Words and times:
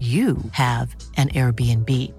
you 0.00 0.38
have 0.52 0.94
an 1.16 1.30
Airbnb. 1.30 2.12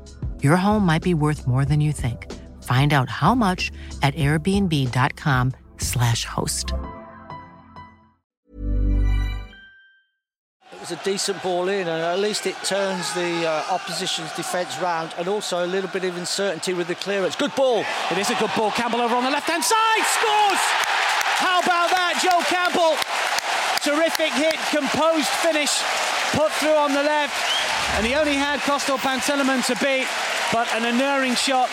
Your 0.44 0.58
home 0.58 0.86
might 0.86 1.02
be 1.02 1.14
worth 1.14 1.48
more 1.48 1.64
than 1.64 1.80
you 1.80 1.94
think. 1.94 2.30
Find 2.64 2.92
out 2.92 3.10
how 3.10 3.34
much 3.34 3.72
at 4.02 4.14
airbnb.com/slash 4.16 6.26
host. 6.26 6.74
It 10.72 10.80
was 10.80 10.92
a 10.92 10.98
decent 11.04 11.42
ball 11.44 11.68
in, 11.70 11.88
and 11.88 12.04
at 12.04 12.20
least 12.20 12.46
it 12.46 12.56
turns 12.64 13.12
the 13.14 13.48
uh, 13.48 13.64
opposition's 13.72 14.32
defence 14.34 14.78
round, 14.80 15.14
and 15.18 15.28
also 15.28 15.66
a 15.66 15.68
little 15.68 15.90
bit 15.90 16.04
of 16.06 16.16
uncertainty 16.18 16.74
with 16.74 16.88
the 16.88 16.96
clearance. 16.96 17.36
Good 17.36 17.54
ball. 17.56 17.84
It 18.12 18.18
is 18.18 18.30
a 18.30 18.36
good 18.36 18.52
ball. 18.56 18.72
Campbell 18.72 19.02
over 19.02 19.16
on 19.16 19.24
the 19.24 19.32
left 19.32 19.50
hand 19.50 19.64
side 19.64 20.06
scores. 20.06 20.60
How 21.40 21.60
about 21.60 21.90
that, 21.92 22.20
Joe 22.24 22.42
Campbell? 22.48 22.96
Terrific 23.84 24.32
hit, 24.36 24.56
composed 24.72 25.28
finish, 25.40 25.82
put 26.32 26.52
through 26.60 26.76
on 26.76 26.94
the 26.94 27.04
left, 27.04 27.34
and 27.96 28.06
he 28.06 28.16
only 28.16 28.36
had 28.36 28.60
Costel 28.62 28.98
Pantilimon 28.98 29.66
to 29.68 29.76
beat, 29.84 30.08
but 30.52 30.72
an 30.74 30.86
unerring 30.86 31.36
shot 31.36 31.70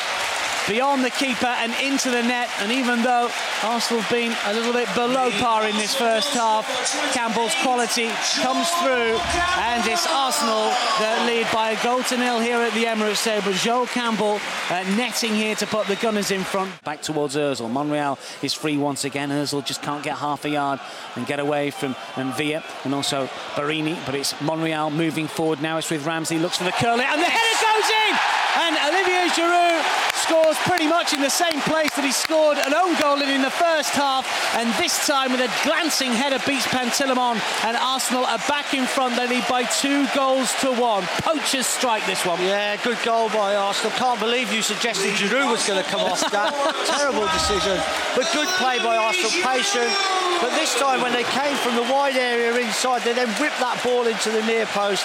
beyond 0.69 1.05
the 1.05 1.11
keeper 1.11 1.47
and 1.47 1.73
into 1.83 2.11
the 2.11 2.23
net. 2.23 2.49
And 2.61 2.73
even 2.73 3.03
though 3.03 3.31
Arsenal 3.63 4.03
have 4.03 4.11
been 4.11 4.35
a 4.47 4.53
little 4.53 4.73
bit 4.73 4.89
below 4.95 5.31
par 5.39 5.67
in 5.67 5.77
this 5.77 5.95
first 5.95 6.31
half, 6.35 6.67
Campbell's 7.13 7.55
quality 7.63 8.09
comes 8.43 8.69
through, 8.83 9.19
and 9.59 9.87
it's 9.87 10.07
Arsenal 10.07 10.69
that 11.01 11.25
lead 11.27 11.47
by 11.53 11.71
a 11.71 11.83
goal 11.83 12.03
to 12.05 12.17
nil 12.17 12.41
here 12.41 12.59
at 12.59 12.73
the 12.73 12.85
Emirates 12.85 13.17
Stadium. 13.17 13.55
Joel 13.55 13.87
Campbell 13.87 14.41
uh, 14.71 14.83
netting 14.97 15.35
here 15.35 15.55
to 15.57 15.67
put 15.67 15.87
the 15.87 15.97
Gunners 15.97 16.31
in 16.31 16.43
front. 16.43 16.71
Back 16.85 17.03
towards 17.03 17.37
Ozil. 17.37 17.71
Monreal 17.71 18.19
is 18.43 18.53
free 18.53 18.77
once 18.77 19.05
again. 19.05 19.31
Ozil 19.31 19.65
just 19.65 19.83
can't 19.83 20.03
get 20.03 20.19
half 20.19 20.45
a 20.45 20.51
yard 20.51 20.81
and 21.15 21.27
get 21.27 21.41
away 21.41 21.71
from 21.71 21.95
and 22.17 22.35
Villa 22.35 22.63
and 22.85 22.95
also 22.95 23.27
Borini. 23.55 23.97
But 24.07 24.15
it's 24.15 24.39
Monreal 24.41 24.91
moving 24.91 25.29
forward 25.29 25.63
now. 25.63 25.79
It's 25.79 25.91
with 25.91 26.07
Ramsey. 26.07 26.39
Looks 26.39 26.59
for 26.59 26.65
the 26.65 26.73
curler 26.73 27.03
and 27.03 27.21
the 27.21 27.27
header 27.27 27.57
goes 27.65 27.91
in. 27.91 28.17
And 28.59 28.77
Olivier 28.89 29.29
Giroud 29.31 30.16
scores 30.17 30.57
pretty 30.65 30.87
much 30.87 31.13
in 31.13 31.21
the 31.21 31.31
same 31.31 31.61
place 31.69 31.93
that 31.95 32.05
he 32.05 32.13
scored 32.13 32.59
an 32.59 32.73
own 32.73 32.97
goal 33.01 33.21
in 33.21 33.29
in 33.29 33.43
the 33.43 33.53
first 33.53 33.91
half. 33.93 34.25
And 34.57 34.73
this 34.81 35.07
time 35.07 35.33
with 35.33 35.41
a 35.41 35.51
glancing 35.63 36.13
header 36.13 36.41
beats 36.47 36.67
Pantilimon. 36.67 37.37
And 37.65 37.77
Arsenal 37.77 38.25
are 38.25 38.41
back 38.49 38.73
in 38.73 38.87
front. 38.87 39.17
They 39.17 39.29
lead 39.29 39.47
by 39.49 39.65
two 39.65 40.07
goals 40.15 40.53
to 40.61 40.73
one. 40.73 41.05
Poachers 41.21 41.67
strike 41.67 42.05
this 42.07 42.25
one. 42.25 42.41
Yeah, 42.41 42.77
good 42.83 42.99
goal 43.05 43.29
by 43.29 43.55
Arsenal. 43.55 43.93
Can't 43.97 44.21
believe 44.21 44.53
you 44.53 44.63
suggested 44.63 45.13
Giroud 45.15 45.53
was 45.53 45.67
going 45.67 45.83
to 45.83 45.89
come 45.89 46.01
off 46.01 46.21
that. 46.33 46.51
Terrible 46.99 47.29
decision. 47.37 47.77
But 48.17 48.27
good 48.33 48.49
play 48.57 48.79
by 48.81 48.97
Arsenal. 48.97 49.31
Patient. 49.45 49.93
But 50.41 50.57
this 50.57 50.75
time 50.79 51.01
when 51.01 51.13
they 51.13 51.25
came 51.25 51.57
from 51.61 51.77
the 51.77 51.87
wide 51.93 52.17
area 52.17 52.55
inside, 52.57 53.03
they 53.03 53.13
then 53.13 53.29
whipped 53.41 53.61
that 53.61 53.81
ball 53.85 54.07
into 54.07 54.31
the 54.31 54.43
near 54.45 54.67
post. 54.67 55.05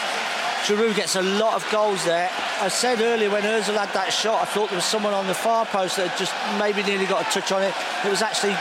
Giroud 0.66 0.96
gets 0.96 1.16
a 1.16 1.22
lot 1.22 1.56
of 1.56 1.68
goals 1.72 2.06
there. 2.06 2.30
I 2.62 2.68
said 2.68 3.02
earlier 3.02 3.30
when 3.30 3.42
Ozil 3.44 3.76
had 3.76 3.92
that 3.94 4.14
shot, 4.14 4.42
I 4.42 4.46
thought 4.46 4.70
there 4.70 4.78
was 4.78 4.86
someone 4.86 5.14
on 5.14 5.26
the 5.28 5.34
far 5.34 5.66
post 5.66 5.98
that 5.98 6.10
had 6.10 6.18
just 6.20 6.34
maybe 6.60 6.84
nearly 6.84 7.06
got 7.08 7.26
a 7.26 7.30
touch 7.32 7.52
on 7.52 7.64
it. 7.64 7.74
It 8.06 8.10
was 8.10 8.22
actually, 8.22 8.54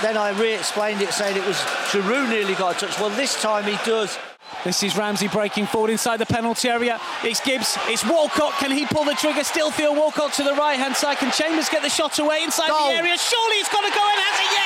then 0.00 0.16
I 0.16 0.30
re-explained 0.40 1.02
it 1.02 1.12
saying 1.12 1.36
it 1.36 1.46
was 1.46 1.56
Giroud 1.92 2.30
nearly 2.30 2.54
got 2.54 2.76
a 2.76 2.86
touch. 2.86 2.98
Well, 2.98 3.10
this 3.10 3.40
time 3.40 3.64
he 3.64 3.76
does. 3.84 4.16
This 4.64 4.82
is 4.82 4.96
Ramsey 4.96 5.28
breaking 5.28 5.66
forward 5.66 5.90
inside 5.90 6.16
the 6.16 6.26
penalty 6.26 6.68
area. 6.68 6.98
It's 7.22 7.40
Gibbs. 7.40 7.76
It's 7.92 8.04
Walcott. 8.04 8.52
Can 8.56 8.70
he 8.70 8.86
pull 8.86 9.04
the 9.04 9.12
trigger? 9.12 9.44
Still 9.44 9.70
feel 9.70 9.94
Walcott 9.94 10.32
to 10.34 10.42
the 10.42 10.54
right 10.54 10.78
hand 10.78 10.96
side. 10.96 11.18
Can 11.18 11.30
Chambers 11.32 11.68
get 11.68 11.82
the 11.82 11.90
shot 11.90 12.18
away 12.18 12.42
inside 12.42 12.68
Goal. 12.68 12.88
the 12.88 12.94
area? 12.94 13.16
Surely 13.18 13.56
it's 13.60 13.68
got 13.68 13.84
to 13.84 13.92
go 13.92 14.00
in. 14.00 14.16
Has 14.16 14.40
it 14.40 14.52
yet? 14.56 14.63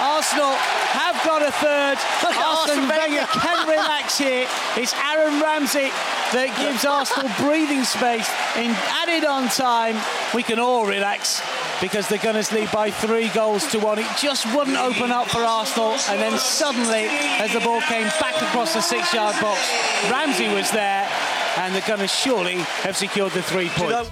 Arsenal 0.00 0.56
have 0.96 1.14
got 1.24 1.42
a 1.42 1.52
third. 1.52 1.98
Arsene 2.24 2.88
Wenger 2.88 3.26
can 3.26 3.68
relax 3.68 4.16
here. 4.16 4.46
It's 4.76 4.94
Aaron 4.94 5.40
Ramsey 5.40 5.92
that 6.32 6.56
gives 6.56 6.84
Arsenal 6.84 7.30
breathing 7.38 7.84
space 7.84 8.28
in 8.56 8.72
added 8.88 9.24
on 9.24 9.48
time. 9.48 9.96
We 10.34 10.42
can 10.42 10.58
all 10.58 10.86
relax 10.86 11.42
because 11.80 12.08
the 12.08 12.18
Gunners 12.18 12.50
lead 12.50 12.70
by 12.72 12.90
three 12.90 13.28
goals 13.28 13.66
to 13.72 13.78
one. 13.78 13.98
It 13.98 14.06
just 14.18 14.46
wouldn't 14.54 14.76
open 14.76 15.10
up 15.12 15.28
for 15.28 15.40
Arsenal, 15.40 15.96
and 16.08 16.20
then 16.20 16.38
suddenly, 16.38 17.06
as 17.38 17.52
the 17.52 17.60
ball 17.60 17.80
came 17.82 18.08
back 18.20 18.36
across 18.40 18.74
the 18.74 18.80
six-yard 18.80 19.36
box, 19.40 19.60
Ramsey 20.10 20.48
was 20.48 20.70
there, 20.70 21.08
and 21.58 21.74
the 21.74 21.80
Gunners 21.82 22.10
surely 22.12 22.56
have 22.84 22.96
secured 22.96 23.32
the 23.32 23.42
three 23.42 23.68
points. 23.70 24.10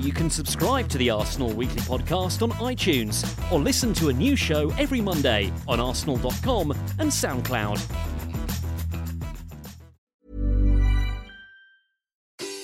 You 0.00 0.12
can 0.12 0.30
subscribe 0.30 0.88
to 0.90 0.98
the 0.98 1.10
Arsenal 1.10 1.52
Weekly 1.54 1.80
Podcast 1.80 2.42
on 2.42 2.52
iTunes 2.52 3.26
or 3.50 3.58
listen 3.58 3.92
to 3.94 4.10
a 4.10 4.12
new 4.12 4.36
show 4.36 4.70
every 4.78 5.00
Monday 5.00 5.52
on 5.66 5.80
arsenal.com 5.80 6.70
and 7.00 7.10
SoundCloud. 7.10 7.84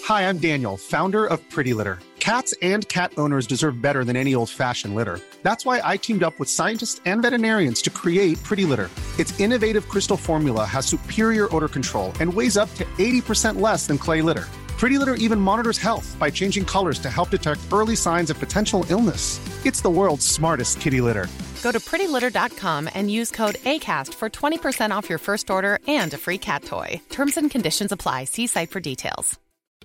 Hi, 0.05 0.29
I'm 0.29 0.39
Daniel, 0.39 0.77
founder 0.77 1.27
of 1.27 1.41
Pretty 1.51 1.75
Litter. 1.75 1.99
Cats 2.21 2.55
and 2.63 2.89
cat 2.89 3.13
owners 3.19 3.49
deserve 3.49 3.83
better 3.83 4.05
than 4.05 4.17
any 4.17 4.37
old 4.37 4.49
fashioned 4.49 4.95
litter. 4.95 5.19
That's 5.43 5.67
why 5.67 5.81
I 5.83 5.97
teamed 5.97 6.23
up 6.23 6.39
with 6.39 6.49
scientists 6.49 7.01
and 7.05 7.21
veterinarians 7.21 7.83
to 7.83 7.91
create 7.91 8.41
Pretty 8.45 8.65
Litter. 8.65 8.91
Its 9.19 9.39
innovative 9.41 9.89
crystal 9.89 10.17
formula 10.17 10.65
has 10.65 10.87
superior 10.87 11.55
odor 11.55 11.69
control 11.69 12.13
and 12.21 12.33
weighs 12.33 12.57
up 12.57 12.73
to 12.77 12.85
80% 12.97 13.61
less 13.61 13.89
than 13.89 13.99
clay 13.99 14.23
litter. 14.23 14.47
Pretty 14.85 14.99
Litter 14.99 15.15
even 15.15 15.41
monitors 15.41 15.79
health 15.79 16.15
by 16.21 16.31
changing 16.31 16.67
colors 16.67 16.99
to 16.99 17.09
help 17.09 17.31
detect 17.31 17.73
early 17.73 17.97
signs 17.97 18.29
of 18.29 18.39
potential 18.39 18.85
illness. 18.91 19.41
It's 19.65 19.81
the 19.81 19.89
world's 19.89 20.27
smartest 20.27 20.79
kitty 20.79 21.01
litter. 21.01 21.27
Go 21.63 21.73
to 21.73 21.81
prettylitter.com 21.81 22.91
and 22.93 23.11
use 23.11 23.31
code 23.31 23.55
ACAST 23.55 24.13
for 24.13 24.29
20% 24.29 24.91
off 24.91 25.09
your 25.09 25.17
first 25.17 25.49
order 25.49 25.79
and 25.89 26.13
a 26.13 26.19
free 26.19 26.37
cat 26.37 26.65
toy. 26.65 27.01
Terms 27.09 27.39
and 27.39 27.51
conditions 27.51 27.93
apply. 27.93 28.25
See 28.25 28.47
site 28.47 28.69
for 28.69 28.81
details. 28.81 29.39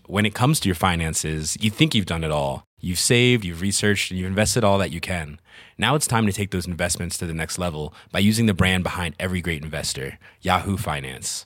When 0.07 0.25
it 0.25 0.33
comes 0.35 0.59
to 0.59 0.67
your 0.67 0.75
finances, 0.75 1.55
you 1.61 1.69
think 1.69 1.95
you've 1.95 2.05
done 2.13 2.25
it 2.25 2.31
all. 2.31 2.66
You've 2.81 2.99
saved, 2.99 3.45
you've 3.45 3.61
researched, 3.61 4.11
and 4.11 4.19
you've 4.19 4.27
invested 4.27 4.66
all 4.66 4.79
that 4.79 4.91
you 4.91 4.99
can. 4.99 5.39
Now 5.77 5.95
it's 5.95 6.07
time 6.07 6.25
to 6.25 6.33
take 6.33 6.51
those 6.51 6.67
investments 6.67 7.17
to 7.19 7.25
the 7.25 7.33
next 7.33 7.57
level 7.57 7.93
by 8.11 8.19
using 8.19 8.47
the 8.47 8.53
brand 8.53 8.83
behind 8.83 9.16
every 9.17 9.39
great 9.39 9.63
investor, 9.63 10.19
Yahoo 10.41 10.75
Finance. 10.75 11.45